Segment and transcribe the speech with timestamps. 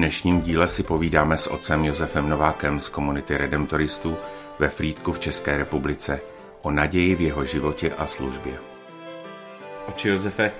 [0.00, 4.16] Dnešním díle si povídáme s otcem Josefem Novákem z komunity Redemptoristů
[4.58, 6.20] ve Frýdku v České republice
[6.62, 8.56] o naději v jeho životě a službě.
[9.88, 10.52] Oče Josefe,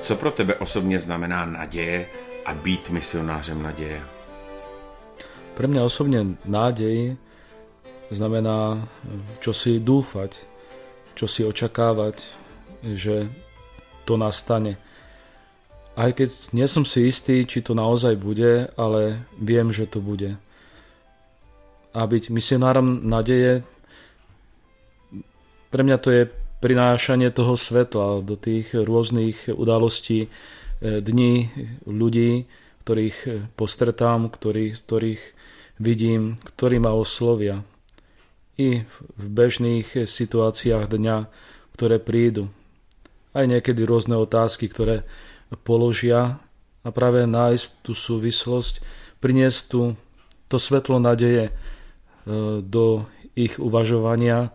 [0.00, 2.08] co pro tebe osobně znamená naděje
[2.46, 4.00] a být misionářem naděje?
[5.60, 7.20] Pre mňa osobne nádej
[8.08, 8.88] znamená
[9.44, 10.40] čo si dúfať,
[11.12, 12.24] čo si očakávať,
[12.80, 13.28] že
[14.08, 14.80] to nastane.
[15.96, 20.36] Aj keď nie som si istý, či to naozaj bude, ale viem, že to bude.
[21.96, 23.64] A byť misionárom nadeje,
[25.72, 26.22] pre mňa to je
[26.60, 30.28] prinášanie toho svetla do tých rôznych udalostí,
[30.76, 31.48] E, dní
[31.88, 32.44] ľudí,
[32.84, 35.22] ktorých e, postretám, ktorých, ktorých
[35.80, 37.64] vidím, ktorí ma oslovia.
[38.60, 38.84] I
[39.16, 41.16] v bežných situáciách dňa,
[41.76, 42.52] ktoré prídu.
[43.32, 45.04] Aj niekedy rôzne otázky, ktoré
[45.62, 46.40] položia
[46.82, 48.82] a práve nájsť tú súvislosť,
[49.20, 49.80] priniesť tu
[50.46, 51.52] to svetlo nadeje e,
[52.62, 54.54] do ich uvažovania,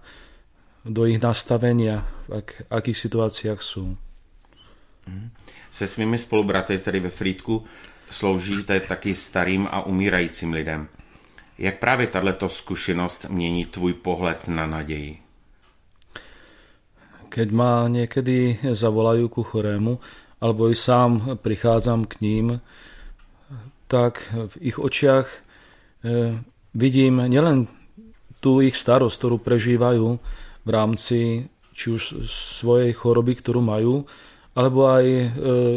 [0.88, 3.96] do ich nastavenia, v ak, akých situáciách sú.
[5.06, 5.32] Mm
[5.72, 7.66] se svými spolubraty, tedy ve Frýdku,
[8.10, 10.88] sloužíte taky starým a umírajícím lidem.
[11.58, 15.18] Jak právě tato zkušenost mění tvůj pohled na naději?
[17.32, 20.04] Keď ma niekedy zavolajú ku chorému,
[20.42, 22.46] alebo i sám prichádzam k ním,
[23.86, 25.38] tak v ich očiach e,
[26.74, 27.70] vidím nielen
[28.42, 30.08] tú ich starosť, ktorú prežívajú
[30.66, 31.46] v rámci
[31.78, 34.10] či už svojej choroby, ktorú majú,
[34.58, 35.28] alebo aj e,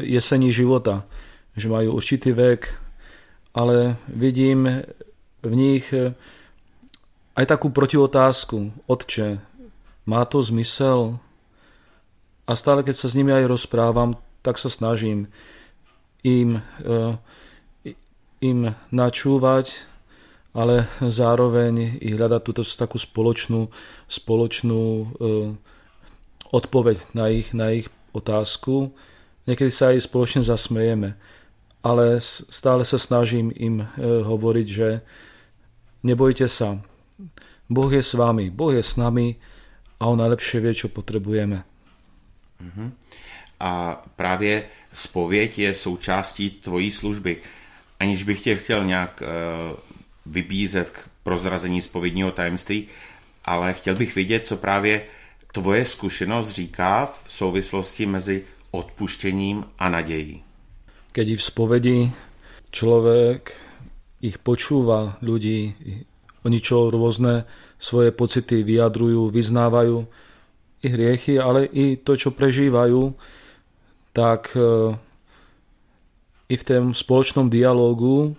[0.08, 1.04] jesení života,
[1.54, 2.72] že majú určitý vek,
[3.54, 4.82] ale vidím
[5.44, 6.16] v nich e,
[7.36, 8.88] aj takú protiotázku.
[8.88, 9.38] Otče,
[10.08, 11.20] má to zmysel?
[12.44, 15.32] A stále, keď sa s nimi aj rozprávam, tak sa snažím
[16.20, 17.16] im, e,
[18.44, 19.80] im načúvať,
[20.52, 23.72] ale zároveň i hľadať túto takú spoločnú,
[24.06, 25.10] spoločnú
[26.54, 28.94] odpoveď na ich, na ich otázku.
[29.50, 31.18] Niekedy sa aj spoločne zasmejeme,
[31.82, 34.88] ale stále sa snažím im e, hovoriť, že
[36.06, 36.80] nebojte sa,
[37.68, 39.36] Boh je s vami, Boh je s nami
[40.00, 41.64] a On najlepšie vie, čo potrebujeme.
[42.60, 42.88] Uh-huh.
[43.64, 47.36] A právě spověď je součástí tvojí služby.
[48.00, 49.76] Aniž bych tě chtěl nějak uh,
[50.26, 52.88] vybízet k prozrazení spovědního tajemství,
[53.44, 55.02] ale chtěl bych vidět, co právě
[55.52, 60.42] tvoje zkušenost říká v souvislosti mezi odpuštěním a nadějí?
[61.12, 61.96] Keď v spovedi
[62.74, 63.54] človek
[64.18, 65.78] ich počúva ľudí,
[66.42, 67.46] oni čo rôzne
[67.78, 70.10] svoje pocity vyjadrujú, vyznávajú,
[70.84, 73.14] i hriechy, ale i to, čo prežívajú,
[74.14, 74.94] tak e,
[76.46, 78.38] i v tom spoločnom dialógu,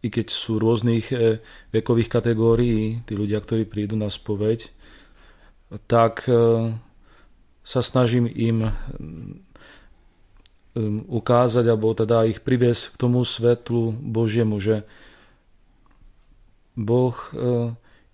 [0.00, 1.38] i keď sú rôznych e,
[1.70, 4.72] vekových kategórií, tí ľudia, ktorí prídu na spoveď,
[5.84, 6.32] tak e,
[7.60, 8.70] sa snažím im
[11.08, 14.86] ukázať, alebo teda ich priviesť k tomu svetlu Božiemu, že
[16.76, 17.16] Boh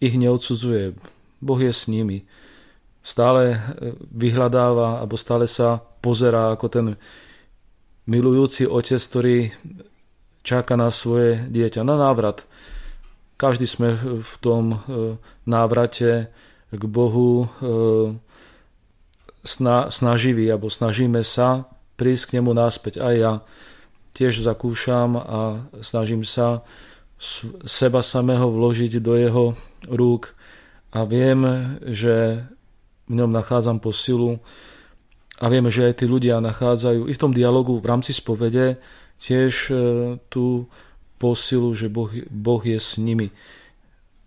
[0.01, 0.97] ich neodsudzuje,
[1.43, 2.25] Boh je s nimi.
[3.05, 3.61] Stále
[4.15, 6.87] vyhľadáva, alebo stále sa pozerá ako ten
[8.11, 9.37] milujúci otec, ktorý
[10.43, 12.43] čaká na svoje dieťa, na návrat.
[13.39, 14.83] Každý sme v tom
[15.47, 16.35] návrate
[16.73, 17.47] k Bohu e,
[19.91, 21.67] snaživý, alebo snažíme sa
[21.99, 23.03] prísť k nemu náspäť.
[23.03, 23.33] Aj ja
[24.17, 25.41] tiež zakúšam a
[25.85, 26.65] snažím sa
[27.67, 29.45] seba samého vložiť do jeho
[29.87, 30.35] rúk
[30.91, 31.41] a viem,
[31.87, 32.45] že
[33.07, 34.43] v ňom nachádzam posilu
[35.41, 38.77] a viem, že aj tí ľudia nachádzajú i v tom dialogu v rámci spovede
[39.23, 39.75] tiež e,
[40.29, 40.69] tú
[41.17, 43.31] posilu, že boh, boh je s nimi.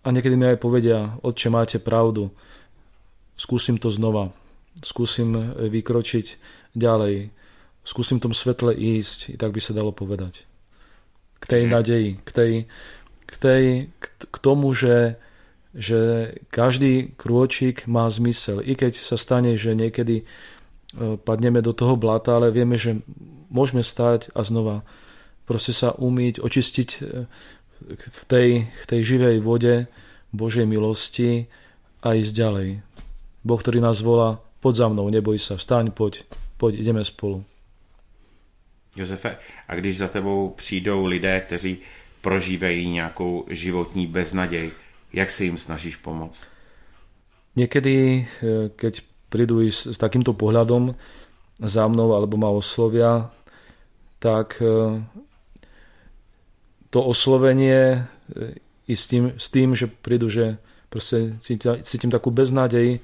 [0.05, 2.31] A niekedy mi aj povedia, otče, máte pravdu,
[3.35, 4.31] skúsim to znova,
[4.79, 5.33] skúsim
[5.67, 6.25] vykročiť
[6.77, 7.33] ďalej,
[7.83, 10.45] skúsim tom svetle ísť, i tak by sa dalo povedať.
[11.41, 12.51] K tej nadeji, k, tej,
[13.27, 13.63] k, tej,
[14.23, 15.19] k tomu, že
[15.75, 18.63] že každý krôčik má zmysel.
[18.63, 20.25] I keď sa stane, že niekedy e,
[21.23, 22.99] padneme do toho blata, ale vieme, že
[23.51, 24.87] môžeme stať a znova
[25.45, 26.99] proste sa umýť, očistiť e,
[27.95, 29.85] v tej, v tej živej vode
[30.33, 31.47] Božej milosti
[32.01, 32.69] a ísť ďalej.
[33.45, 36.25] Boh, ktorý nás volá, poď za mnou, neboj sa, vstaň, poď,
[36.57, 37.45] poď, ideme spolu.
[38.97, 39.37] Josefe,
[39.67, 41.77] a když za tebou přijdou lidé, kteří
[42.21, 44.71] prožívají nějakou životní beznaděj,
[45.13, 46.47] jak se jim snažíš pomoct?
[47.55, 49.01] Niekedy, e, keď
[49.35, 50.95] prídu s, s takýmto pohľadom
[51.59, 53.27] za mnou alebo ma oslovia,
[54.23, 55.03] tak e,
[56.87, 58.55] to oslovenie e,
[58.87, 60.55] i s tým, s tým že prídu, že
[60.87, 63.03] proste cítim, cítim takú beznádej,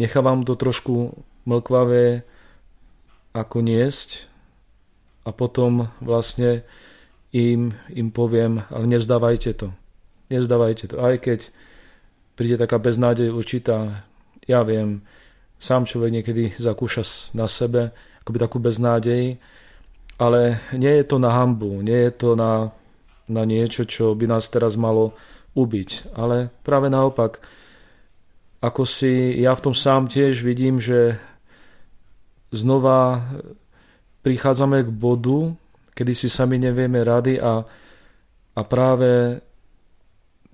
[0.00, 1.12] nechávam to trošku
[1.44, 2.24] mlkvavé
[3.36, 4.32] ako niesť
[5.28, 6.64] a potom vlastne
[7.32, 9.68] im, im poviem, ale nevzdávajte to.
[10.28, 10.96] Nevzdávajte to.
[11.00, 11.48] Aj keď
[12.36, 14.04] príde taká beznádej určitá,
[14.46, 15.02] ja viem,
[15.62, 19.38] sám človek niekedy zakúša na sebe akoby takú beznádej,
[20.18, 22.70] ale nie je to na hambu, nie je to na,
[23.26, 25.14] na niečo, čo by nás teraz malo
[25.58, 26.14] ubiť.
[26.14, 27.42] Ale práve naopak,
[28.62, 31.18] ako si ja v tom sám tiež vidím, že
[32.54, 33.26] znova
[34.22, 35.58] prichádzame k bodu,
[35.98, 37.66] kedy si sami nevieme rady a,
[38.54, 39.42] a práve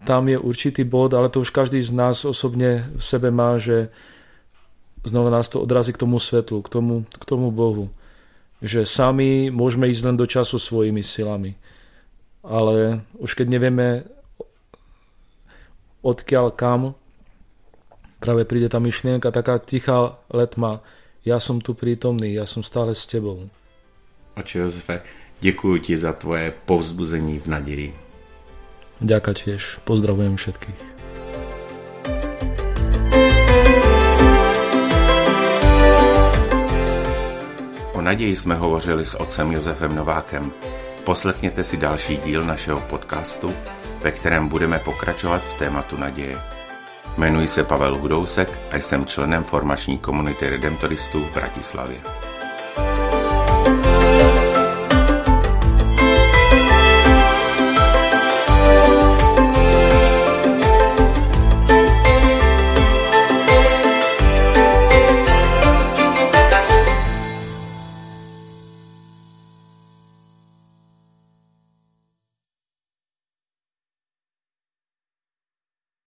[0.04, 3.90] tam je určitý bod, ale to už každý z nás osobne v sebe má, že
[5.02, 7.90] znova nás to odrazí k tomu svetlu, k tomu, k tomu Bohu.
[8.62, 11.54] Že sami môžeme ísť len do času svojimi silami.
[12.42, 13.86] Ale už keď nevieme
[16.02, 16.94] odkiaľ kam,
[18.18, 20.82] práve príde tá myšlienka, taká tichá letma,
[21.26, 23.50] ja som tu prítomný, ja som stále s tebou.
[24.38, 25.02] Oče Jozefe,
[25.40, 28.07] Děkuji ti za tvoje povzbuzení v naději.
[28.98, 29.62] Ďakujem tiež.
[29.86, 30.80] Pozdravujem všetkých.
[37.94, 40.52] O naději jsme hovořili s otcem Josefem Novákem.
[41.04, 43.54] Poslechněte si další díl našeho podcastu,
[44.02, 46.36] ve kterém budeme pokračovat v tématu naděje.
[47.16, 52.00] Jmenuji se Pavel Hudousek a jsem členem formační komunity redemptoristů v Bratislavě.